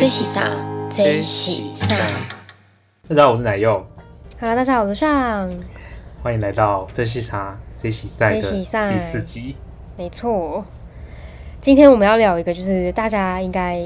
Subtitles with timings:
[0.00, 0.48] 这是啥？
[0.90, 1.94] 这是啥？
[3.06, 3.86] 大家好，我是奶柚
[4.40, 5.50] ，Hello，大家好，我是尚。
[6.22, 9.56] 欢迎来到这是啥这喜赛的这喜赛第四集。
[9.98, 10.64] 没错，
[11.60, 13.84] 今天我们要聊一个，就是大家应该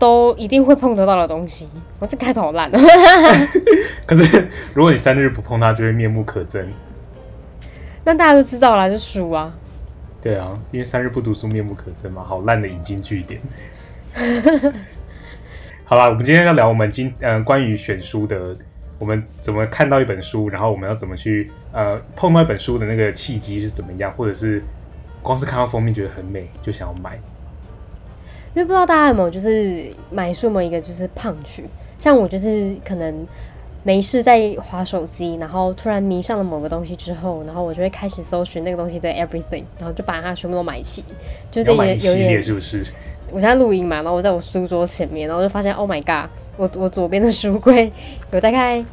[0.00, 1.68] 都一定会碰得到的东西。
[2.00, 2.78] 我这开头好烂哦。
[4.08, 6.66] 可是如果你三日不碰它，就会面目可憎。
[8.02, 9.54] 那大家都知道啦，就书啊。
[10.20, 13.40] 对啊，因为三日不读书，面目可憎嘛，好烂的引经据典。
[15.86, 18.56] 好啦，我们今天要聊我们今呃关于选书的，
[18.98, 24.62] 我们怎么看到一本书，然后我们要怎么去呃碰到一本书的那个契机是怎么样，或者是
[25.22, 27.16] 光是看到封面觉得很美就想要买。
[28.54, 31.64] 因为不知道大家有没有就是买书有没有一个就是胖去，
[31.98, 33.26] 像我就是可能
[33.82, 41.04] 没事在划手机，然后突然迷上了某个东西之后，然后我就会开始搜寻那个东西的 everything，然后就把它全部都买齐，
[41.50, 42.86] 就是要买也有一系列点是不是？
[43.34, 47.90] 我在录音嘛，然后我在我书桌前面，然后就发现 Oh my god，我我左边的书柜
[48.30, 48.84] 有大概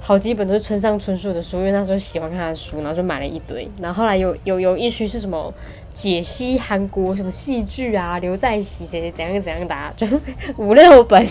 [0.00, 3.68] 好几本都是村上春树的书，因为那时候喜欢看他的书，然后就买了一堆。
[3.82, 5.52] 然后后来有有有一区是什么
[5.92, 10.06] 解析韩国什么戏剧啊，刘在熙谁谁怎样怎样的、啊，就
[10.56, 11.26] 五六本。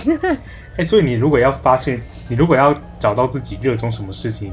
[0.76, 4.52] 哎、所以你如果要发现，你如果要找到自己热衷什么事情，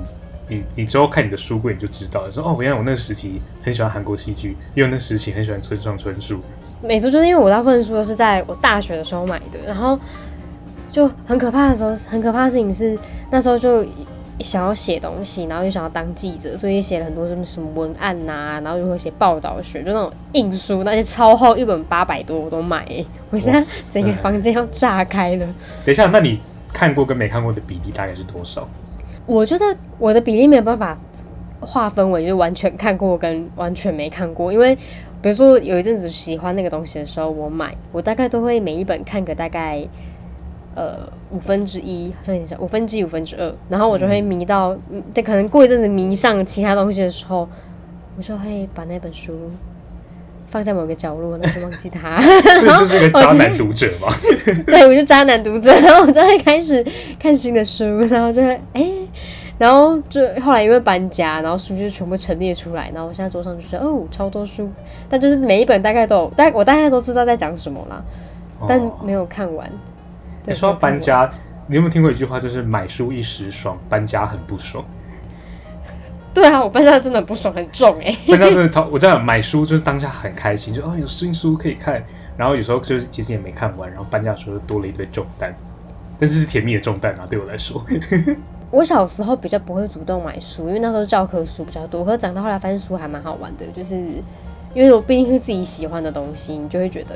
[0.49, 6.41] 你你之后看你的书柜你就知道了，说哦，原来我那个时期很喜欢韩国戏剧，因为那个时期很喜欢村上春树。
[6.83, 9.99] 每次就是因为我大部分书都是在我大学的时候买的，然后
[10.93, 12.99] 就很可怕的时候，很可怕的事情是
[13.31, 13.85] 那时候就
[14.41, 25.47] 想要写东西，然后又想要当记者，所以写了很多什么什么文案呐、然后如何写报道学，就那种硬书，那些超厚，一本八百多我都买、欸，我现在整个房间要炸开了。
[25.85, 26.39] 等一下，那你
[26.73, 28.69] 看过跟没看过的比例大概是多少？
[29.25, 29.65] 我觉得
[29.99, 30.97] 我的比例没有办法
[31.59, 34.77] 划分为就完全看过跟完全没看过，因为
[35.23, 39.87] 比如说有一阵子喜欢那个东西的时候，我买我大概都会每一本看个大概
[40.75, 47.49] 呃五分之一，好像有点像五分之一五分之二，然后我就会迷到，嗯对，可能过一阵子迷上其他东西的时候，
[48.17, 49.51] 我就会把那本书。
[50.49, 52.19] 放在某个角落，然后就忘记它。
[52.21, 54.15] 这 就是个渣男读者嘛？
[54.65, 56.87] 对，我就渣男读者，然后我就会开始
[57.19, 58.89] 看新的书，然后就会哎、
[59.59, 64.71] 然后就后来因为搬家，然后书就全部陈列出来，然后我现在桌上就是哦超多书，
[65.09, 68.03] 但就是每一本大概都有，大我大概都知道在讲什么啦，
[68.69, 69.67] 但哦没有看完。
[70.45, 71.31] 对，你说搬家，
[71.69, 74.85] 你有没有听过一句话，就是买书一时爽，搬家很不爽。
[76.35, 82.05] 对啊，我搬家真的很不爽，很重哎、搬家真的超，我这样买书就是当下很开心，就哦有新书可以看，
[82.37, 85.55] 然后有时候就是其实也没看完，然后搬家的时候就多了一堆重担，
[86.19, 87.83] 但是是甜蜜的重担啊，对我来说。
[88.77, 92.05] 我小时候比较不会主动买书，因为那时候教科书比较多。
[92.05, 93.97] 可是长大后来发现书还蛮好玩的，就是
[94.75, 97.15] 因为我毕竟是自己喜欢的东西，你就会觉得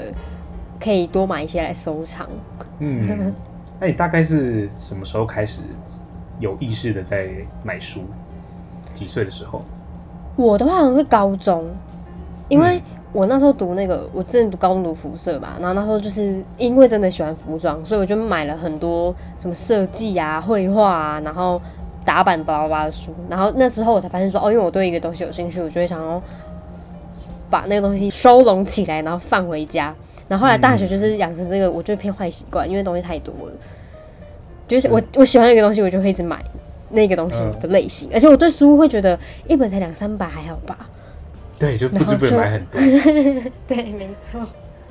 [0.82, 2.26] 可以多买一些来收藏。
[2.78, 3.34] 嗯，
[3.78, 5.60] 那你大概是什么时候开始
[6.38, 7.28] 有意识的在
[7.62, 8.04] 买书？
[8.94, 9.62] 几岁的时候？
[10.36, 11.68] 我的话好像是高中，
[12.48, 12.82] 因为嗯
[13.12, 21.60] 我那时候读那个，我之前读高中读辐射吧，然后那时候就是因为真的喜欢服装，所以我就买了很多什么设计啊、绘画啊，然后
[22.04, 23.12] 打版巴拉巴拉的书。
[23.28, 26.22] 然后那时候我才发现说，哦，因为我对一个东西有兴趣，我就会想要
[27.50, 29.92] 把那个东西收拢起来，然后放回家。
[30.28, 33.52] 然后后来大学就是养成这个，我就偏坏习惯，因为东西太多了。
[34.68, 36.40] 就是我我喜欢一个东西，我就会一直买
[36.90, 40.88] 那个东西的类型，而且我对书会觉得一本才两三百还好吧。
[41.60, 42.80] 对，就不知不觉买很多。
[43.68, 44.40] 对，没错。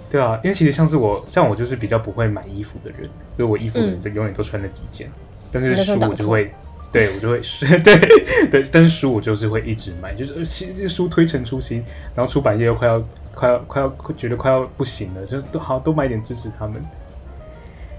[0.10, 5.12] 对啊，因为其实像是我，像我就是比较不会买衣服的人，所以我衣服嗯就永远都穿那几件，
[5.52, 6.52] 但是书 我就会，
[6.92, 7.42] 对我就会，
[7.84, 11.84] 对对，但是书我就是会一直买，就是呃新书推陈出新，
[12.16, 13.04] 然后出版业又快要
[13.36, 16.82] 快要快要觉得快要不行了，就是都好多买点支持他们。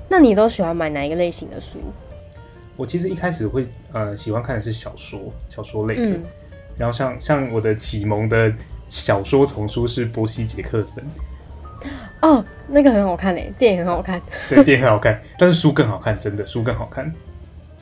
[0.09, 1.79] 那你都喜欢买哪一个类型的书？
[2.77, 6.25] 我其实一开始会呃喜欢看的是小说，小说类的，嗯，
[6.81, 8.51] 然后像像我的启蒙的
[8.89, 11.05] 小说丛书是波西·杰克森，
[12.23, 14.19] 哦，那个很好看嘞，电影很好看。
[14.49, 17.13] 对，电影很好看，但是书更好看，真的书更好看。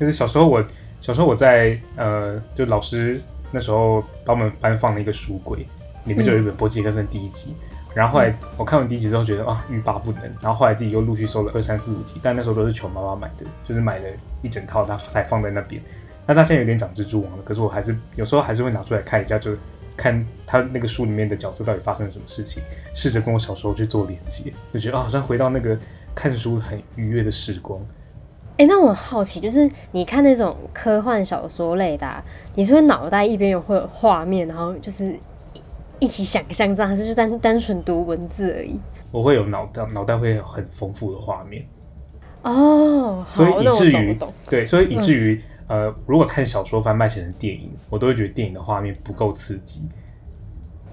[0.00, 0.60] 就是小时候我
[1.00, 3.22] 小时候我在呃，就老师
[3.52, 5.64] 那时候把我们班放了一个书柜，
[6.04, 7.54] 里面就有一本波西·杰克森第一集。
[7.94, 10.22] 然后后来我看完第一集之后，觉得啊欲罢不能。
[10.42, 14.08] 然后后来自己又陆续收了二三四五集，但那时候都是求妈妈买的，就是买了
[14.42, 15.80] 一整套，它才放在那边。
[16.28, 19.50] 那它现在有点长蜘蛛网了，可是我还是有时候还是会拿出来看一下，就
[19.96, 22.62] 看他那个书里面的角色到底发生了什么事情，
[22.94, 25.76] 试着跟我小时候去做连接，就觉得啊，好像回到那个
[26.14, 27.80] 看书很愉悦的时光。
[28.58, 32.22] 哎、那我很好奇，就是你看那种科幻小说类的、啊，
[32.54, 35.12] 你是会脑袋一边有会有画面，然后就是
[35.54, 35.62] 一
[36.00, 38.78] 一起想象这样，还是就单单纯读文字而已？
[39.10, 41.64] 我会有脑袋脑袋会有很丰富的画面，
[42.42, 44.32] 哦，好，所以以至于懂。
[44.50, 49.82] 对，所以以至于、呃，如果看小说翻拍成电影，我都会觉得电影的画面不够刺激。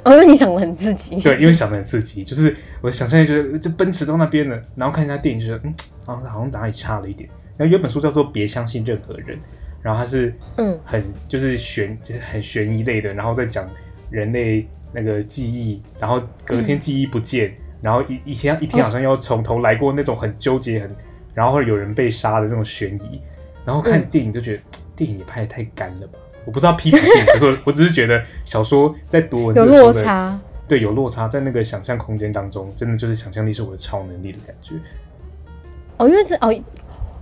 [0.04, 1.20] 哦，因为你想的很刺激。
[1.20, 5.74] 对，因为想的很刺激，就是我想象就是就奔驰到那边了，然后看一下电影，觉得嗯，
[6.06, 7.28] 好像好像哪里差了一点。
[7.58, 9.38] 然后有本书叫做《别相信任何人》，
[9.82, 13.68] 然后它是嗯很就是悬就是很悬疑类的，然后再讲
[14.12, 20.96] 人类那个记忆，然后隔天记忆不见，然后一一天一天好像要从头来过那种很纠结很，
[21.34, 23.22] 然后有人被杀的那种悬疑，
[23.66, 24.64] 然后看嗯电影就觉得、
[24.96, 26.20] 电影也拍的太干了吧。
[26.46, 30.40] 我不知道批评电影， 可是我我只是觉得小说在读文字有落差。
[30.68, 34.76] 对，有落差，在那个想象空间当中，真的就是想象力是我的超能力的感觉。
[35.98, 36.52] 哦，因为这哦，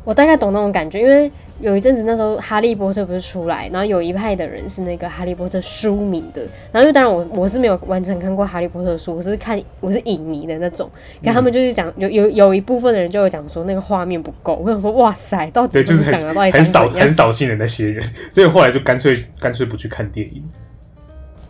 [0.03, 6.41] 我大概懂那种感觉，因为有一阵子那时候《哈利波特》不是出来，然后有一派的人是那个《哈利波特》书迷的，
[6.71, 10.89] 然后因为当然我我是没有完整看过《哈利波特》的书，我是看我是影迷的那种，
[11.23, 17.13] 可他们就是讲有有有一部分的人就有讲说那个画面不够，我想说哇塞，到底，就是想的到底很很扫很？
[17.13, 20.43] 扫兴的那些人，所以后来就干脆干脆不去看电影，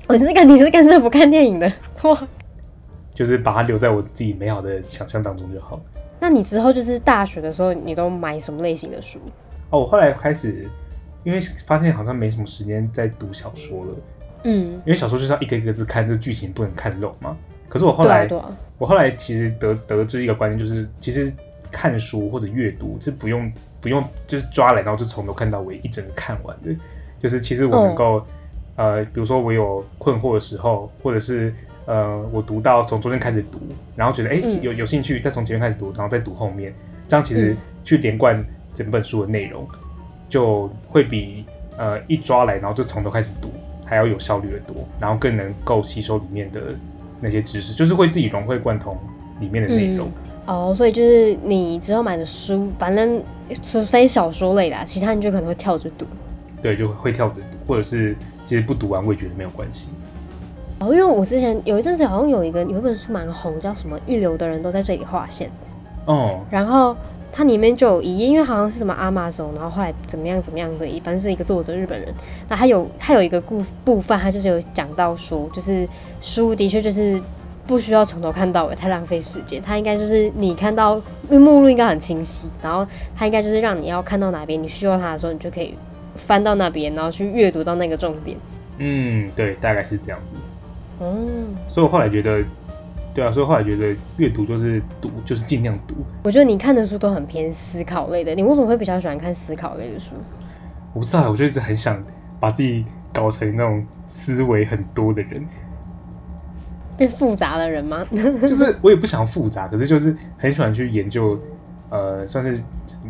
[0.08, 1.72] 我是干你是干脆不看电影的
[2.04, 2.28] 哇？
[3.16, 5.80] 就是把它留在我自己美好的想象当中就好。
[6.24, 9.20] 那你之后就是大学的时候，你都买什么类型的书？
[9.72, 10.66] 哦，我后来开始，
[11.26, 13.96] 因为发现好像没什么时间在读小说了，
[14.46, 17.36] 嗯，因为小说就是要一个一个字看，这个剧情不能看漏嘛。
[17.68, 21.30] 可是我后来，对啊对啊，我后来其实得得知一个观念，就是其实
[21.70, 26.74] 看书或者阅读是不用不用就是抓来，然后就从头看到尾一整个看完的。
[27.20, 28.24] 就是其实我能够、
[28.78, 31.54] 呃，比如说我有困惑的时候，或者是
[31.86, 33.60] 呃我读到从中间开始读，
[33.96, 36.74] 然后觉得哎、嗯有有兴趣，再从前面开始读，然后再读后面，
[37.08, 38.44] 这样其实嗯去连贯
[38.74, 39.68] 整本书的内容，
[40.30, 41.46] 就会比
[41.78, 43.50] 呃一抓来然后就从头开始读
[43.86, 46.62] 还要有效率的多，然后更能够吸收里面的
[47.20, 48.98] 那些知识，就是会自己融会贯通
[49.40, 50.10] 里面的内容。
[50.46, 53.22] 哦，所以就是你之后买的书，反正
[53.62, 56.06] 除非小说类啦，其他你就可能会跳着读。
[56.62, 58.16] 对，就会跳着读，或者是
[58.46, 59.90] 其实不读完我也觉得没有关系。
[60.84, 65.50] 哦，因为我之前有一阵子好像有一个有一本书蛮红，叫什么“一流的人都在这里划线
[66.06, 66.96] 哦”，，然后
[67.32, 72.14] 它里面就有一页，因为好像是什么阿玛总，然后后来怎么样怎么样的，反正是一个作者日本人。
[72.50, 75.88] 那他有他有一个部部分，他就是有讲到说，就是
[76.20, 77.18] 书的确就是
[77.66, 79.62] 不需要从头看到尾，太浪费时间。
[79.62, 80.98] 它应该就是你看到，
[81.30, 85.76] 因为目录应该很清晰，然后它应该就是让你要看到哪边，你需要它的时候，你就可以
[86.16, 88.38] 翻到那边，然后去阅读到那个重点。
[88.80, 90.26] 嗯，对，大概是这样子。
[91.00, 92.44] 嗯，所以我后来觉得，
[93.14, 95.96] 对啊，所以我后来觉得阅读就是读，就是尽量读。
[96.24, 100.12] 我觉得你看的书都很偏思考类的，你为什么会比较喜欢看思考类的书？
[100.94, 102.02] 我不知道，我就一直很想
[102.40, 105.46] 把自己搞成那种思维很多的人，
[106.98, 108.06] 变复杂的人吗？
[108.12, 111.38] 就是我也不想复杂，可是就是很喜欢去研究，
[111.90, 112.62] 呃，算是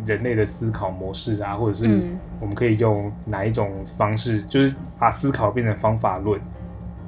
[0.06, 6.40] 人类的思考模式啊，或者是嗯我们可以用哪一种方式，就是把思考变成方法论，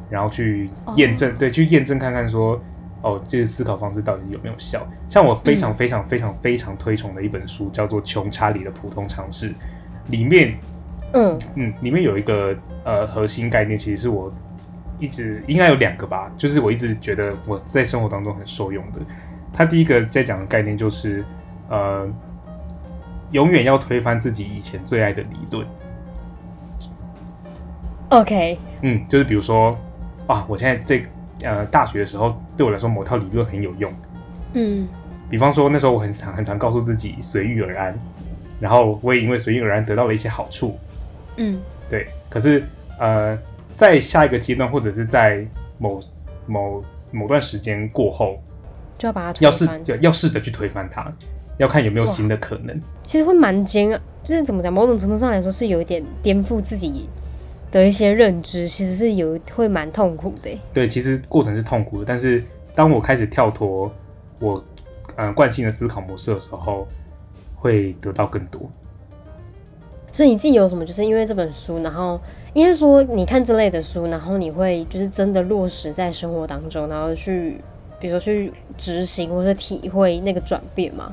[0.09, 2.61] 然后去验证，对，去验证看看说，
[3.03, 4.87] 哦，这个思考方式到底有没有效？
[5.09, 9.51] 像我非常非常非常非常推崇的一本书，叫做《穷查理的普通常识》，
[10.09, 10.55] 里面
[11.13, 14.33] 嗯嗯，里面有一个呃核心概念，其实是我
[14.99, 19.01] 一直应该有两个吧，就是我一直觉得我在生活当中很受用的。
[19.53, 21.25] 他第一个在讲的概念就是
[21.69, 22.09] 呃，
[23.31, 25.67] 永远要推翻自己以前最爱的理论。
[28.11, 29.77] ，OK，嗯，就是比如说
[30.27, 31.03] 啊，我现在这
[31.43, 33.93] 呃大学的时候，对我来说某套理论很有用。
[34.55, 34.89] 嗯
[35.29, 37.99] 比方说那时候我很常很常告诉自己随遇而安，
[38.61, 40.79] 然后我也因为随遇而安得到了一些好处。
[41.37, 42.65] 嗯对，可是
[42.99, 43.39] 呃，
[43.75, 45.45] 在下一个阶段，或者是在
[45.79, 46.01] 某
[46.47, 48.41] 某某段时间过后，
[48.97, 49.81] 就要把它推要试翻。
[50.01, 51.07] 要试着去推翻它，
[51.59, 52.81] 要看有没有新的可能。
[53.03, 57.09] 其实会蛮煎啊，就是怎么讲，某种程度上来说是有一点颠覆自己
[57.77, 60.59] 的一些认知，其实是有会蛮痛苦的欸。
[60.73, 62.43] 对，其实过程是痛苦的，但是
[62.75, 63.93] 当我开始跳脱
[64.39, 64.65] 我
[65.15, 66.89] 呃惯性的思考模式的时候，
[67.55, 68.63] 会得到更多。
[70.11, 72.19] 所以你自己有什么，就是因为这本书，然后
[72.55, 77.61] 因为说你看这类的书，然后你会就是真的落实在生活当中，然后去
[78.01, 81.13] 比如说去执行或者体会那个转变吗？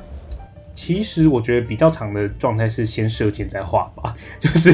[0.73, 4.71] 其实我觉得比较长的状态是先射箭再画吧， 就是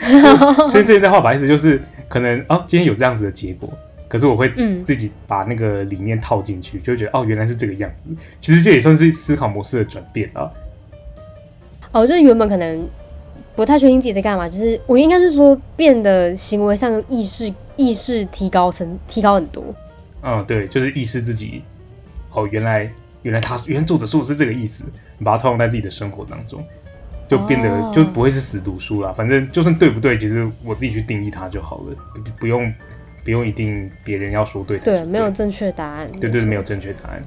[0.70, 3.68] 先射箭再画吧，意思就是可能哦今天有这样子的结果，
[4.08, 8.06] 可是我会嗯自己把那个理念套进去，就会觉得哦原来是这个样子。
[8.40, 10.50] 其实这也算是思考模式的转变啊。
[11.92, 12.88] 哦，就是原本可能
[13.54, 19.64] 不太确定自己在干嘛，就是我应该是说变得行为上意识意识提高层提高很多。
[20.22, 21.62] 嗯，对，就是意识自己
[22.32, 22.90] 哦原来
[23.22, 24.84] 原来他原来作者说的是这个意思，
[25.22, 26.66] 你把它套用在自己的生活当中，
[27.28, 29.12] 就变得、哦就不会是死读书啦。
[29.12, 32.74] 反正就算对不对，其实我自己去定义它就好了，不不用
[33.22, 36.10] 不用一定别人要说对才对，是没有正确答案。
[36.10, 37.22] 对对对，没有正确答案。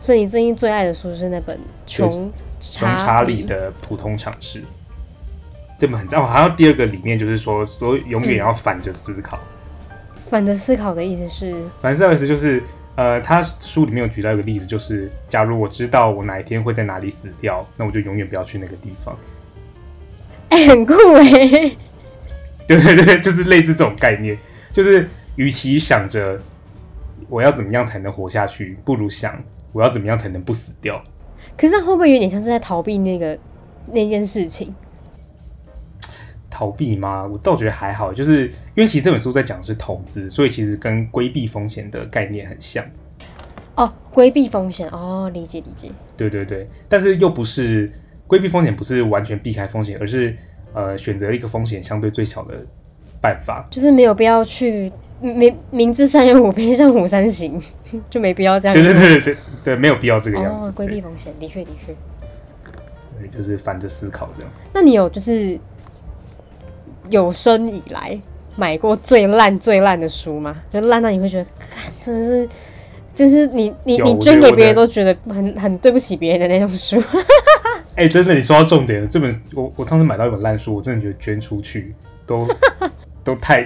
[0.00, 4.62] 所以你最近最爱的书是那本《穷穷查理理》的普通常识，
[5.78, 6.18] 这本很赞。
[6.18, 9.38] 哦，还有第二个理念就是说，所以永远要反着思考。
[10.30, 12.62] 反着思考的意思是，反正这个意思就是，
[12.96, 19.16] 呃，他书里面有举到一个例子，就是假如我知道我哪一天会在哪里死掉，那我就永远不要去那个地方。
[20.50, 21.24] 哎、 很酷哎、
[22.66, 24.36] 对对对，就是类似这种概念，
[24.72, 26.38] 就是与其想着
[27.28, 29.42] 我要怎么样才能活下去，不如想
[29.72, 31.02] 我要怎么样才能不死掉。
[31.56, 33.38] 可是会不会有点像是在逃避那个
[33.92, 34.74] 那件事情？
[36.50, 37.24] 逃避吗？
[37.24, 42.84] 我倒觉得还好，就是因为其实这本书在讲的是投资，所以其实跟规避风险的概念很像。
[43.76, 45.88] 哦，规避风险哦，理解理解。
[46.16, 47.90] 对对对，但是又不是
[48.26, 50.36] 规避风险，不是完全避开风险，而是
[50.74, 52.54] 呃选择一个风险相对最小的
[53.20, 53.66] 办法。
[53.70, 57.58] 就是没有必要去明明知山有虎，偏向虎山行，
[58.10, 58.92] 就没必要这样对子。
[58.92, 60.66] 对对对对对，没有必要这个样子。
[60.66, 61.94] 哦，规避风险，的确的确。
[63.18, 64.50] 对，就是反着思考这样。
[64.74, 65.58] 那你有就是
[67.10, 68.18] 有生以来
[68.56, 70.56] 买过最烂最烂的书吗？
[70.72, 71.46] 就烂到你会觉得，
[72.00, 72.48] 真的是，
[73.14, 77.02] 就是你你你捐给别人都觉得很很对不起别人的那种书。
[77.96, 79.06] 哎、真的，你说到重点了。
[79.06, 81.94] 这本我我上次买到一本烂书，我真的觉得捐出去
[82.26, 82.46] 都
[83.22, 83.62] 都太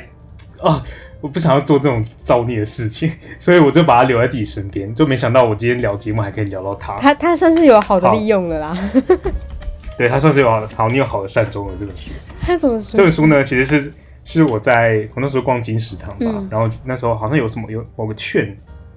[0.61, 0.83] 啊，
[1.21, 4.93] 我不想要做这种造孽的事情，所以我就把它留在自己身边。
[4.95, 6.97] 就没想到我今天聊节目还可以聊到它。
[6.97, 8.77] 他他算是有好的利用了啦。
[9.97, 12.11] 对，它算是有好的好，你有好的善终了这本书。
[12.41, 13.03] 他什么书这？
[13.03, 13.93] 本书呢，其实是
[14.25, 18.57] 是我在我那时候逛金石堂吧，嗯然后那时候好像有什么有某个券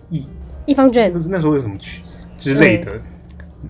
[0.10, 0.26] 一，
[0.66, 2.04] 一方券就是那时候有什么券
[2.38, 2.92] 之类的。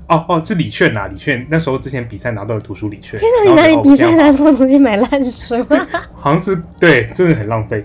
[0.10, 1.46] 哦哦，是礼券呐，礼券。
[1.50, 3.18] 那时候之前比赛拿到的图书礼券。
[3.20, 5.88] 天哪你哪里比赛拿这种东西买烂书啊？
[6.14, 7.84] 好像是对，真的很浪费。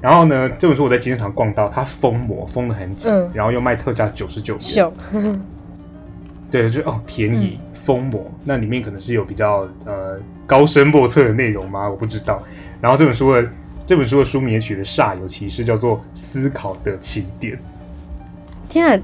[0.00, 4.92] 然后呢，这本书我在金石堂逛到，它封膜封的很紧，嗯然后又卖特价九十九元，秀，
[6.50, 11.88] 对，就哦便宜嗯封魔，那里面可能是有比较呃高深莫测的内容吗？
[11.88, 12.42] 我不知道。
[12.80, 13.48] 然后这本书的
[13.86, 17.56] 这本书的书名也取得煞有其事，叫做《思考的起点》。
[18.68, 19.02] 天啊！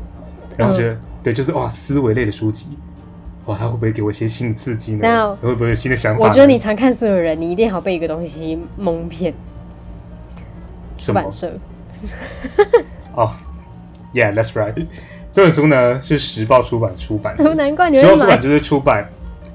[0.56, 2.78] 然后觉得、对，就是哇，思维类的书籍，
[3.46, 5.34] 哇，它会不会给我一些新的刺激呢那？
[5.36, 6.20] 会不会有新的想法？
[6.22, 9.34] 我觉得你常看书的人，你一定好被一个东西蒙骗。
[10.98, 11.30] 出版？
[11.30, 11.52] 社
[13.14, 13.32] 哦，
[14.14, 14.86] Yeah，that's right。
[15.36, 17.98] 这本书呢是时报出版出版的，难怪你。
[18.00, 19.06] 时报出版就是出版，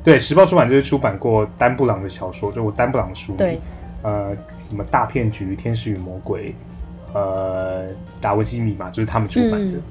[0.04, 3.60] 对，时报出版就是出版过丹布朗的小说，就我丹布朗的书，对，
[4.04, 6.54] 呃，什么大骗局、天使与魔鬼，
[7.16, 7.88] 呃，
[8.22, 9.78] 达文西密码，就是他们出版的。
[9.78, 9.82] 嗯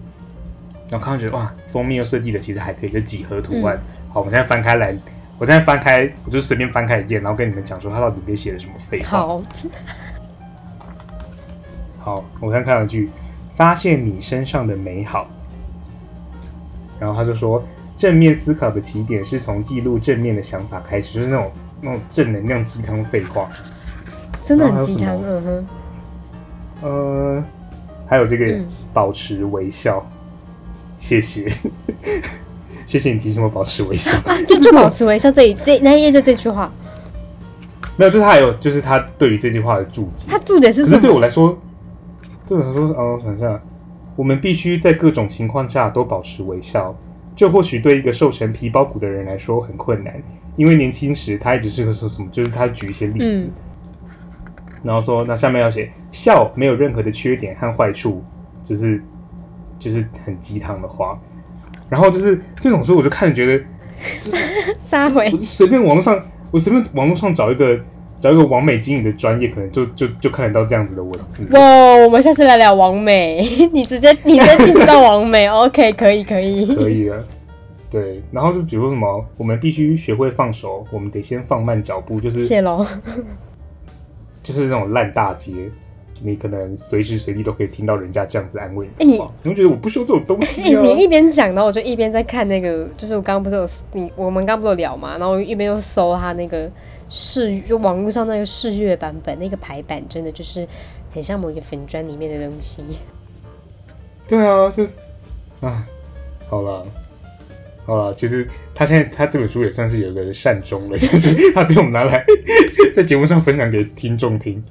[0.91, 3.81] 然后看到觉得哇，封面又设计的其实还可以，就几何图嗯案。
[4.13, 4.95] 好，我们现在翻开来，
[5.39, 9.19] 我现在翻开，我就随便翻开一页，然后跟你们讲说它到底里面写了什么废话。
[9.19, 9.43] 好，
[11.99, 13.11] 好，我刚看了一句，
[13.57, 15.29] 发现你身上的美好。
[17.01, 17.61] 然后他就说，
[17.97, 23.49] 正面思考的起点是从记录正面的想法开始，就是那种那种正能量鸡汤废话。
[24.43, 25.67] 真的很鸡汤，嗯哼，
[26.83, 27.45] 呃，
[28.07, 30.05] 还有这个、嗯保持微笑，
[30.99, 31.49] 谢谢，
[32.87, 34.11] 谢谢你提醒我保持微笑。
[34.49, 36.73] 就就保持微笑这一这那一页就这句话，
[37.97, 40.27] 没有，就是他还有就是他对于这句话的注解。
[40.29, 41.09] 他注解是可是对？
[41.09, 41.57] 我来说，
[42.49, 43.61] 对我来说，哦，我想一下，
[44.21, 46.95] 我们必须在各种情况下都保持微笑。
[47.35, 50.13] 这或许对一个瘦成皮包骨的人来说很困难，
[50.57, 53.51] 因为年轻时他一直是个说什么，就是他举一些例子，嗯
[54.83, 58.23] 然后说那下面要写笑没有任何的缺点和坏处，
[58.63, 59.03] 就是
[59.79, 61.19] 就是很鸡汤的话。
[61.89, 63.65] 然后就是这种书，我就看着觉得，
[64.79, 67.81] 撒回我就随便网络上，我随便网络上找一个
[68.21, 71.49] 找一个完美经营的专业，可能就就就看得到这样子的文字。
[71.53, 71.61] 哇，
[72.05, 77.25] 我们下次来聊王美， 你直接你直接 diss 到王美，OK，可以可以，可以的。
[77.91, 82.87] 对，然后就比如说什么，我们必须学会放手，我们得先放慢脚步，就是谢喽。
[84.43, 85.53] 就是那种烂大街，
[86.23, 89.13] 你可能随时随地都可以听到人家这样子安慰哎你
[89.43, 90.81] 你会觉得我不需要这种东哎、西啊。
[90.83, 96.71] 你一边讲，然后我就一边在看那个，就是我刚刚不是有你，我们刚刚不是有聊嘛，然后一边又搜他那个
[97.11, 100.67] 试，就网络上那个试阅版本，那个排版真的就是
[101.13, 102.83] 很像某一个粉砖里面的东西。
[104.27, 104.85] 对啊，就
[105.61, 105.87] 啊，
[106.49, 106.87] 好了。
[107.87, 112.25] 好了，其实他现在他这本书也算是有一个善终了， 就是他被我们拿来
[112.95, 114.63] 在节目上分享给听众听。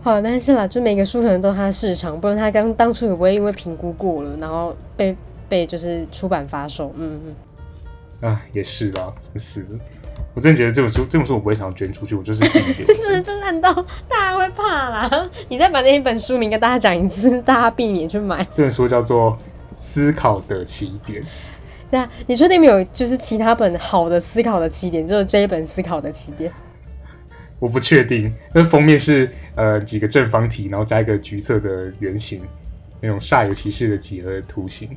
[0.00, 5.14] 好了，但是啦，就每个书可能都有它的市场，不然他刚当初也不会因为评估过了，然后被
[5.46, 6.90] 被就是出版发售。
[6.96, 7.20] 嗯
[8.22, 9.70] 嗯，啊，也是啦，真是的。
[10.38, 13.02] 我真的觉得这本书，这本书我不会想要捐出去，我就是自己留是。
[13.02, 13.74] 真的是烂到
[14.08, 15.28] 大家会怕啦。
[15.48, 18.46] 你再把那一本书名跟大家讲一次，大家避免去买。
[18.52, 19.32] 这本书叫做
[19.76, 21.20] 《思考的起点》。
[21.90, 26.52] 对啊，你确定没有就是其他本好的思考的起点，就是这一本思考的起点？
[27.58, 32.40] 我不确定，那封面是呃几个正方体，然后加一个橘色的圆形，
[33.00, 34.96] 那种煞有其事的几何图形。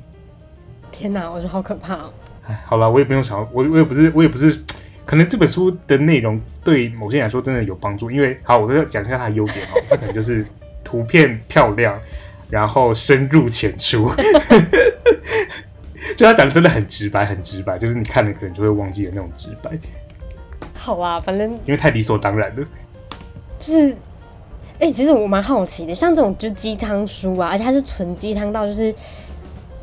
[0.91, 2.13] 天哪，我觉得好可怕哦。
[2.45, 4.63] 哎，好了，我也不用想，我我也不是，我也不是，
[5.11, 10.47] 可能这本书的内容对某些人来说真的有帮助，因为好，我都要讲一下它的优点哦， 它可能就是
[10.85, 11.99] 图片漂亮，
[12.49, 14.09] 然后深入浅出，
[16.15, 19.69] 就他讲的真的很直白，很直白，就是你看了可能就会忘记的那种直白，
[20.75, 22.65] 好啊，反正因为太理所当然了。
[23.59, 23.93] 就是，
[24.79, 28.95] 哎、其实我蛮好奇的，像这种就鸡汤书啊，而且它是纯鸡汤到就是。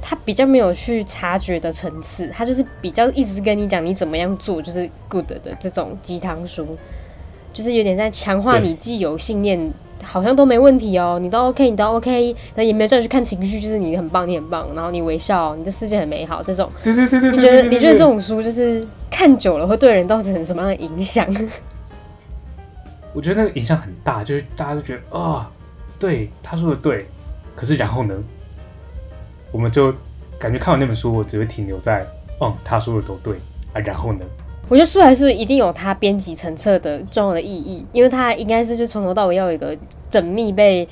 [0.00, 6.76] 它比较没有去察觉的层次，他就是比较一直跟你讲你怎么样做就是 good 的这种鸡汤书，
[7.52, 16.70] 就是有点在强化你既有信念，好像都没问题哦，你都 OK，你都 OK，那也没有叫你去看情绪，就是你很棒，你很棒，然后你微笑，你的世界很美好，这种。
[16.82, 21.26] 对对对对你觉得你觉得这种书就是看久了会对人造成什么样的影响？
[23.12, 25.50] 我觉得那个影响很大，就是大家都觉得啊、
[25.98, 27.06] 对他说的对，
[27.56, 28.14] 可是然后呢，
[29.50, 29.92] 我们就
[30.38, 32.06] 感觉看完那本书，我只会停留在
[32.38, 33.34] 哦，他说的都对
[33.72, 34.20] 啊，然后呢，
[34.68, 39.76] 我觉得书还是一定有它编辑成册的重要的意义，因为它应该是就从头到尾要有一个
[40.10, 40.88] 缜密被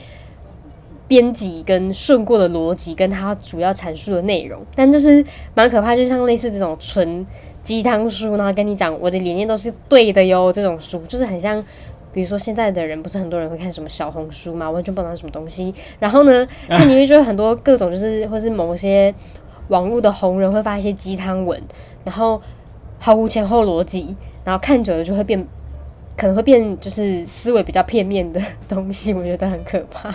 [1.07, 4.61] 编辑跟顺过的逻辑，跟它主要阐述的内容。
[4.75, 7.25] 但就是蛮可怕，就像类似这种纯
[7.63, 11.63] 鸡汤书，然后跟你讲我的理念都是对的哟，这种书就是很像。
[12.17, 15.75] 比如说现在的人不是很多人会看什么小红书嘛，完全不知道是什么东西。
[15.99, 19.15] 然后呢，它里面就会很多各种就是或是某些
[19.69, 21.63] 网络的红人会发一些鸡汤文，
[22.05, 22.41] 然后
[22.99, 25.47] 毫无前后逻辑，然后看久了就会变，
[26.17, 30.11] 可能会变就是思维比较片面的东西，我觉得很可怕。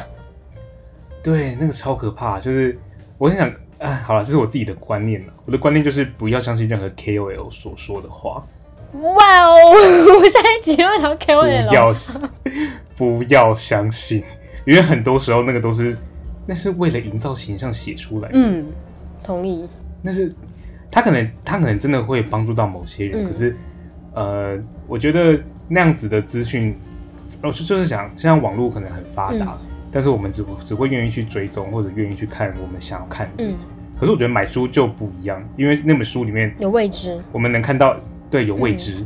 [1.22, 2.76] 对，那个超可怕，就是
[3.20, 8.44] 我很想，哎，好了，这是我自己的观念了，我的观念就是不要相信任何 KOL 所说的话，
[8.94, 9.72] 哇哦！
[9.72, 11.94] 我下一集要聊不 KOL，要
[12.96, 14.24] 不要相信，
[14.66, 15.96] 因为很多时候那个都是
[16.46, 18.66] 那是为了营造形象写出来的，嗯，
[19.24, 19.68] 同意。
[20.02, 20.34] 那是
[20.92, 23.56] 他可能他可能真的会帮助到某些人，嗯可是
[24.14, 26.78] 呃，我觉得那样子的资讯，
[27.42, 33.44] 我就就是想，现在网络可能很发达，嗯但是我们只只会愿意去追踪或者愿意去看我们想要看的。
[33.46, 33.56] 嗯，
[34.00, 37.96] 可是我觉得买书就不一样，因为那本书里面有未知，我们能看到，
[38.32, 39.06] 对，有未知，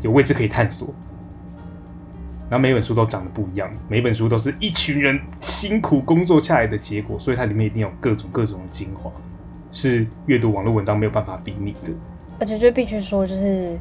[0.00, 0.88] 有未知可以探索。
[2.48, 9.10] 然后每本书都长得不一样，每本书都是一群人辛苦工作下来的结果，所以它里面一定有各种各种的精华，
[9.72, 11.92] 是阅读网络文章没有办法比拟的。
[12.38, 13.76] 而且就必须说，就是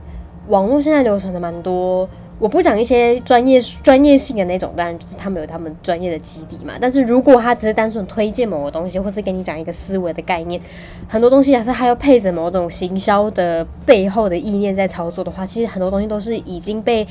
[0.47, 2.09] 网络现在流传的蛮多。
[2.39, 6.73] 我不讲一些专业专业性的那种，当然就是他们有他们专业的基底嘛。
[6.81, 10.59] 但是如果他只是单纯推荐某个东西，或是跟你讲一个思维的概念，
[11.07, 17.07] 很多东西假设还要配着某种行销的背后的意念在操作的话，其实很多东西都是已经被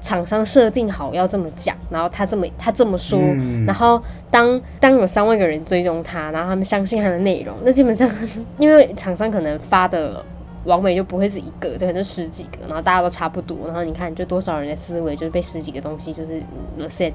[0.00, 8.10] 厂商设定好要这么讲，然后他这么他这么说，嗯然后当当有三万个人追踪他，然后他们相信他的内容，那基本上
[8.58, 10.24] 因为厂商可能发的
[10.64, 16.42] 网美就不会是一个，对，可能十几个，然后大家都差不多，然后你看就多少人的思维就是被十几个东西就是
[16.78, 17.12] 嗯 set，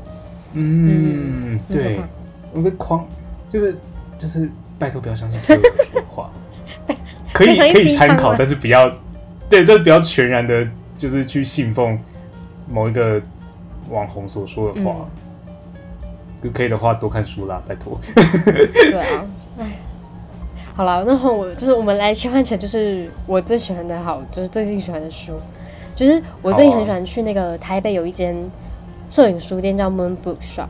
[0.53, 1.99] 嗯，对。
[2.53, 3.05] 我被框，
[3.51, 3.77] 就是
[4.17, 6.31] 就是，拜托不要相信所有人说的话，
[7.33, 8.89] 可以 可以参考，但是不要，
[9.49, 10.65] 对，但是不要全然的，
[10.97, 11.99] 就是去信奉
[12.69, 13.21] 某一个
[13.89, 15.07] 网红所说的话。
[16.43, 17.99] 就可以的话，多看书啦，拜托。
[18.53, 19.25] 对啊，
[19.57, 19.65] 唉，
[20.77, 25.33] 好了，那后我就是我们来切换成就是我最喜欢的好，就是最近喜欢的书，
[25.95, 28.35] 就是我最近很喜欢去那个台北有一间
[29.09, 30.67] 摄影书店叫 Moon Book Shop。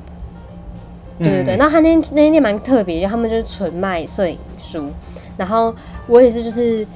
[1.20, 4.88] 对对对，嗯那他那那间店蛮特别，因为他们就是纯卖摄影书。
[5.36, 5.76] 然后
[6.08, 6.88] 我也是就是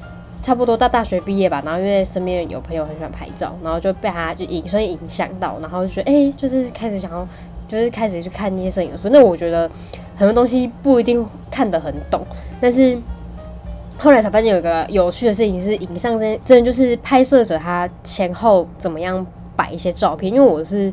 [0.42, 7.28] 差不多到大学毕业吧，然后因为身边有朋友很喜欢拍照，然后就被他就影所以影响到，然后就觉得哎、就是开始想要
[7.72, 9.08] 就是开始去看那些摄影书。
[9.08, 9.70] 那我觉得
[10.14, 12.20] 很多东西不一定看得很懂，
[12.60, 12.98] 但是
[13.96, 20.92] 后来才发现有一个有趣的事情是，影像这真的就是拍摄者他前后怎么样摆一些照片，因为我是。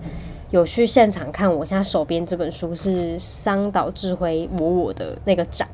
[0.52, 5.68] 有去现场看，我现在手边这本书是桑岛智慧我我的那个展，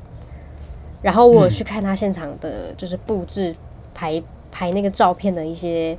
[1.00, 3.56] 然后我有去看他现场的，就是布置
[3.94, 5.96] 排排那个照片的一些，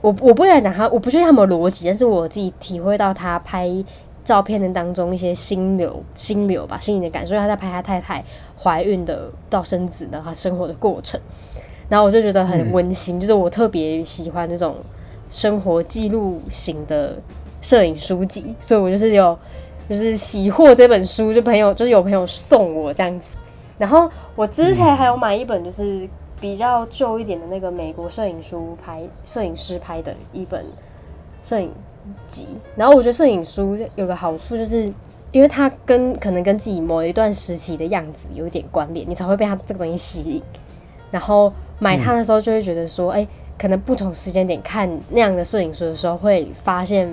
[0.00, 3.68] 我我不敢讲他，我不确定他有没有逻辑，但是我自己体会到他拍
[4.24, 7.36] 照片的当中一些心流、心流吧，心里的感受。
[7.36, 8.24] 他在拍他太太
[8.56, 11.20] 怀孕的到生子的他生活的过程，
[11.88, 14.76] 然后我就觉得很温馨，就是我特别喜欢这种
[15.30, 17.18] 生活记录型的
[17.62, 19.38] 摄影书籍，所以我就是有
[19.88, 23.32] 就是喜获这本书，就朋友就是有朋友送我这样子。
[23.78, 26.06] 然后我之前还有买一本就是
[26.40, 30.64] 比较旧一点的那个美国摄影书拍摄影师拍的一本
[31.42, 31.70] 摄影
[32.26, 32.48] 集。
[32.74, 34.92] 然后我觉得摄影书有个好处就是，
[35.32, 40.42] 因为它跟可能跟自己某一段时期的样子有一点关联，你才会被它这个东西吸引。
[41.10, 43.26] 然后买它的时候就会觉得说，哎、
[43.58, 47.10] 可能不同时间点看那样的摄影书的时候，会发现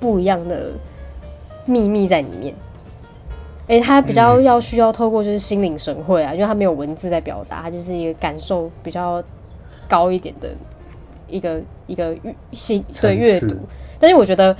[0.00, 0.70] 不一样的
[1.66, 2.54] 秘密在里面。
[3.68, 9.22] 诶，他比较要需要透过就是心领神会啊，因为他没有文字在表达，他就是一个感受比较
[9.88, 10.48] 高一点的
[11.28, 13.56] 一个一个阅心对阅读。
[14.00, 14.54] 但是我觉得，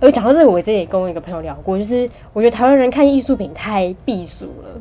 [0.00, 4.80] 我讲到这个，我之前也跟我一个朋友聊过，就是我觉得台湾人看艺术品太避俗了。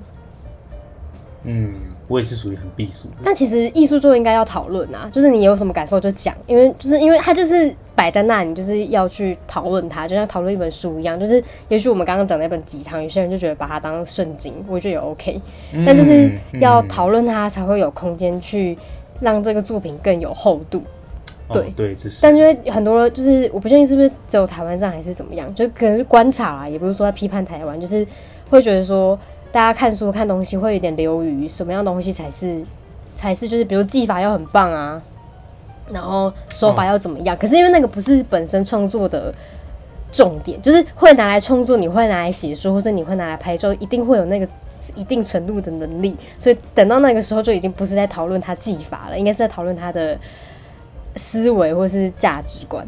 [1.45, 1.73] 嗯，
[2.07, 3.07] 我也是属于很避俗。
[3.23, 11.19] 但其实艺术就应该要讨论啊，就是你有什么感受就讲，因为就是因为它就是摆在那，你就是要去讨论它，就像讨论一本书一样。
[11.19, 15.41] 就是也许我们刚刚讲那本鸡汤，有些人就觉得把它当圣经，我觉得也 OK，
[15.85, 18.77] 但就是要嗯讨论它才会有空间去
[19.21, 20.81] 让这个作品更有厚度。
[21.51, 22.19] 对哦、对，这是。
[22.21, 28.07] 但因为很多就是我不确定是不是只有台湾这样还是怎么样，就可能是观察啦，也不是说在批判台湾，就是
[28.49, 29.19] 会觉得说
[29.53, 32.61] 大家看书看东西会有点流于什么样东西才是
[33.15, 35.01] 才是就是比如技法要很棒啊，
[35.89, 39.33] 然后手法要怎么样，可是因为那个不是本身创作的
[40.11, 44.45] 重点，就是会拿来创作，你会拿来写书，或者你会拿来拍照，一定会有那个。
[44.95, 50.19] 一定程度的能力，所以等到那个时候就已经不是在讨论他技法了，应该是在讨论他的
[51.15, 52.85] 思维或是价值观。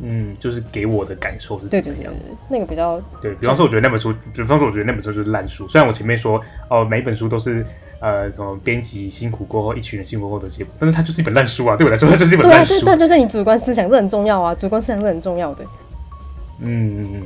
[0.00, 2.12] 嗯，就是给我的感受是对怎么样？
[2.12, 5.66] 对对对，那个比较对比方说，我觉得那本书，比方说，我觉得那本书就是烂书。
[5.68, 7.66] 虽然我前面说哦，每一本书都是
[8.00, 11.76] 呃什么编辑辛苦过后，一群人辛苦过后的结果，但是它就是一本烂书啊！
[11.76, 12.74] 对我来说，它就是一本烂书。
[12.84, 15.64] 对对，就是你主观思想这很重要啊，主观思想是很重要的，
[16.60, 17.22] 嗯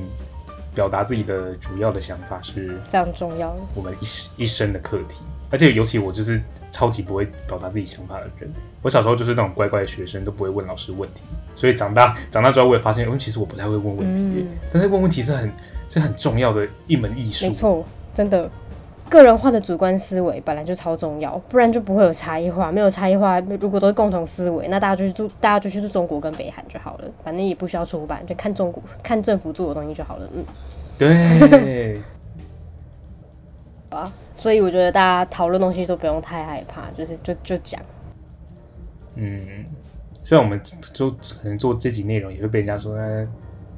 [0.74, 3.54] 表达自己的主要的想法是非常重要。
[3.76, 5.22] 我们一生一生的课题。
[5.50, 8.50] 而且尤其我就是超级不会表达自己想法的人。
[8.80, 11.20] 我小时候就是那种乖乖的学生，都不会问老师问题。
[11.54, 14.20] 所以长大长大之后，我也发现，嗯，其实我不太会问问题。
[14.20, 15.52] 嗯但是问问题是很
[15.88, 17.46] 是很重要的一门艺术。
[17.46, 17.84] 没错，
[18.14, 18.50] 真的，
[19.10, 22.72] 个人化的主观思维本来就超重要，不然就不会有差异化。
[22.72, 30.28] 没有差异化，如果都是共同思维，那大家就去住，大家就去住中国跟北韩就好了，反正也不需要出版，就看中国 看政府做的东西就好了。
[30.32, 30.44] 嗯，
[30.96, 32.00] 对，
[33.90, 37.78] 啊，所以我觉得大家讨论东西都不用太害怕，就是就就讲。
[39.16, 39.66] 嗯，
[40.24, 40.60] 虽然我们
[40.92, 41.16] 就可
[41.48, 43.26] 能做这集内容也会被人家说，呃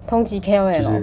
[0.06, 1.02] 抨击 KOL，、是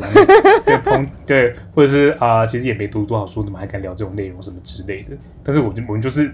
[0.63, 5.17] 对抨 对，或者是啊、其实也没读多少书，怎么还敢聊这种内容什么之类的？
[5.43, 6.31] 但是我就我们就是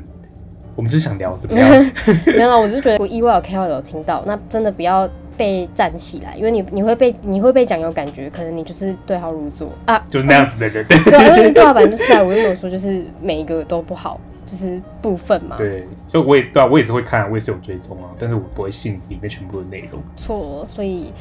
[0.75, 1.69] 我们就是想聊怎么样？
[2.27, 20.01] 没有啦，我就觉得我意外有 KOL 有听到，那真的不要被站起来，因为你你会被你会被讲有感觉，可能你就是对号入座啊，就是那样子的人，对因为对老板就是啊，我又没有说就是每一个都不好，就是部分嘛，对，所以我也对啊，我也是会看，我也是有追踪啊，但是我不会信里面全部的内容。
[20.15, 21.11] 错，所以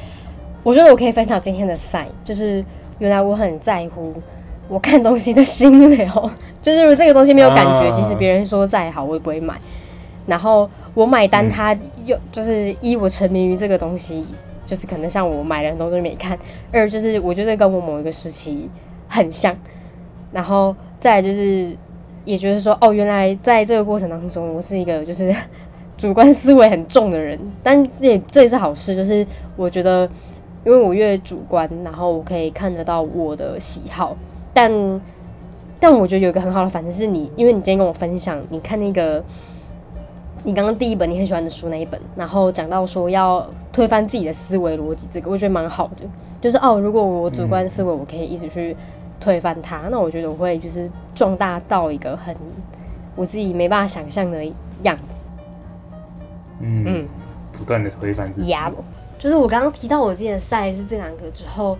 [0.63, 2.63] 我觉得我可以分享今天的赛，就是
[2.99, 4.13] 原来我很在乎
[4.69, 7.91] 我看东西的心流， 就是如果这个东西没有感觉，啊。
[7.91, 9.59] 即使别人说再好，我也不会买。
[10.25, 14.25] 然后我买单，它又就是一我沉迷于这个东西，
[14.65, 16.37] 就是可能像我买了很多东西没看；
[16.71, 18.69] 二就是我觉得跟我某一个时期
[19.07, 19.55] 很像，
[20.33, 21.77] 然后再就是
[22.27, 25.33] 也觉得说，哦，原来在这个过程当中，我是一个就是
[25.97, 30.07] 主观思维很重的人，但这也这也是好事，就是我觉得，
[30.65, 34.15] 因为我越主观，然后我可以看得到我的喜好，
[34.53, 35.01] 但
[35.79, 39.23] 但我觉得有一个很好的反正是你，因为你今天跟我分享，你看那个。
[40.43, 46.05] 你刚刚第一本你很喜欢的书那一本，然后讲到说要推翻自己的思维逻辑，这个我觉得蛮好的。
[46.39, 48.73] 就是哦，如果我主观思维我可以一直去
[49.19, 52.35] 推翻它，那我觉得我会就是壮大到一个很
[53.15, 54.45] 我自己没办法想象的
[54.83, 55.13] 样子。
[56.59, 57.07] 嗯，嗯
[57.57, 58.49] 不断的推翻自己。
[58.49, 58.71] 呀，
[59.17, 61.77] 就是我刚刚提到我自己的赛是这两个之后，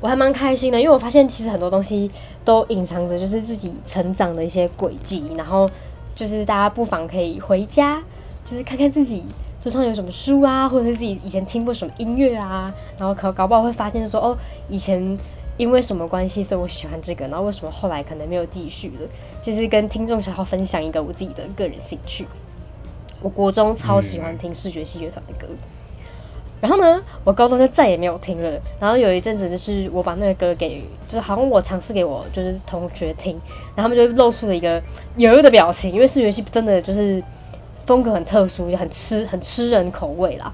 [0.00, 2.10] 我还蛮开心的，因为我发现其实很多东西
[2.44, 5.68] 都隐藏着就是自己成长的一些轨迹，然后
[6.14, 8.00] 就是大家不妨可以回家，
[8.44, 9.24] 就是看看自己
[9.60, 15.18] 桌上有什么书啊，或者是自己以前听过什么音乐啊，然后可搞不好会发现说哦，以前。
[15.56, 19.08] 因为什么关系，所以我喜欢这个，然后为什么后来可能没有继续了？
[19.42, 22.26] 就是跟听众想要分享一个我自己的个人兴趣。
[23.20, 25.46] 我国中超喜欢听视觉系乐团的歌，
[26.60, 28.60] 然后呢，我高中就再也没有听了。
[28.78, 33.40] 然后有一阵子，就是我把那个歌给，就是好像我尝试给我就是同学听，
[33.74, 34.82] 然后他们就露出了一个
[35.16, 37.22] 犹豫的表情，因为视觉系真的就是
[37.86, 40.52] 风格很特殊，很吃很吃人口味啦。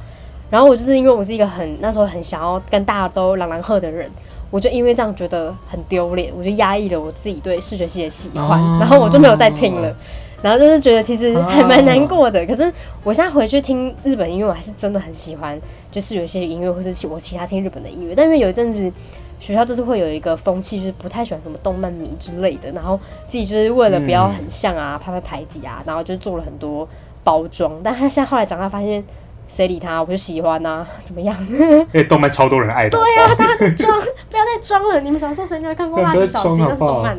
[0.49, 4.09] 然后我就是因为我是一个很那时候很想要跟大家都朗朗喝的人，
[4.51, 9.95] 我就因为这样觉得很丢脸，我就压抑了我自己对视觉系的喜欢，哦然后我就没有再听了。
[10.43, 12.73] 然后就是觉得其实还蛮难过的，可是
[13.05, 15.61] 我现在回去听日本音乐，我还是真的很喜欢，
[15.91, 18.15] 就是有一些音乐或是其我其他听日本的音乐。
[18.17, 18.91] 但因为有一阵子
[19.39, 26.89] 学校就是会有一个风气，就是不太喜欢什么动漫迷之类的，然后自己就是为了不要很像啊，怕被排挤啊，然后就做了很多
[27.23, 27.73] 包装。
[27.85, 29.05] 但他现在后来长大发现，
[29.51, 30.01] 谁理他？
[30.01, 31.37] 我就喜欢呐、 怎么样？
[31.51, 32.97] 因为动漫超多人爱的。
[32.97, 35.01] 对呀、大家在装，不要再装了！
[35.01, 36.65] 你们小时候谁没有看过蜡笔小新？
[36.65, 37.19] 那是动漫。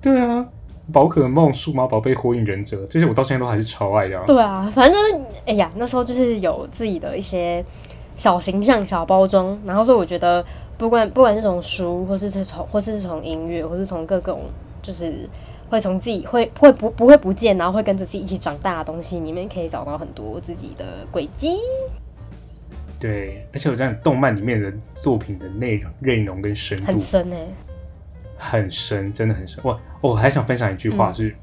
[0.00, 0.46] 对啊，
[0.92, 4.24] 宝可梦、数码宝贝、火影忍者这些，我到现在都还是超爱的、啊。
[4.26, 7.64] 对啊，反正就是，哎呀，那时候就是有自己的一些
[8.16, 10.44] 小形象、小包装，然后所以我觉得，
[10.76, 14.42] 不管不管是从书，或是是从，或是从音乐，或是从各种，
[14.82, 15.28] 就是
[15.68, 21.56] 会从自己会会不不会不见，然后会跟着自己一起长大的东西，里面可以找到很多自己的轨迹。
[22.98, 27.46] 对，而且我这样动漫里面的作品的内容、内容跟深度很深哎、
[28.38, 29.60] 很深，真的很深。
[29.62, 31.36] 我，我还想分享一句话是，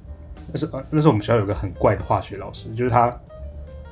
[0.51, 3.15] 那是呃那时候我们学校有个很怪的化学老师，就是他，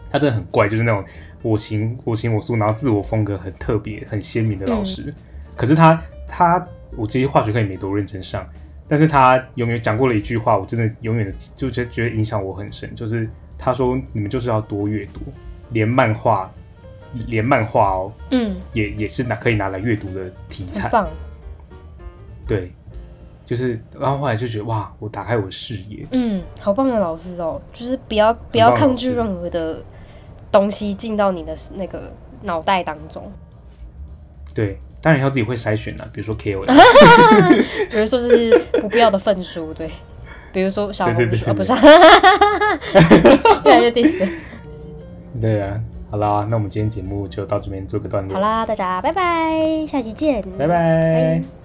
[0.09, 1.05] 他真的很怪，就是那种
[1.43, 5.13] 我行我行我素，然后自我风格很特别、很鲜明的老师。
[5.55, 6.67] 可是他他
[6.97, 8.43] 我这些化学课也没多认真上，
[8.91, 13.25] 但是他永远讲过了一句话，我真的永远的就觉得觉得影响我很深，就是
[13.57, 15.21] 他说你们就是要多阅读，
[15.69, 16.51] 连漫画。
[17.27, 21.09] 连漫画哦，嗯，也也是拿可以拿来阅读的题材，棒。
[22.47, 22.71] 对，
[23.45, 29.83] 就是，然后后来就觉得哇，我打开我的视野，嗯，好棒的老师哦，就是不要不要抗拒任何的
[30.49, 32.09] 东西进到你的那个
[32.43, 33.29] 脑袋当中。
[34.53, 36.65] 对，当然要自己会筛选了，比如说 KOL，
[37.89, 39.89] 比如说是不必要的份数，对，
[40.53, 41.73] 比如说小红书，啊，对不是，
[43.65, 44.29] 越来越 diss。
[45.41, 51.41] 对啊，好啦，那我们今天节目就到这边做个段落，好啦，大家拜拜，下期见，拜拜。
[51.41, 51.60] 拜